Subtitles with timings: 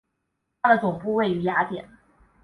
[0.63, 1.87] 它的总部位于雅典。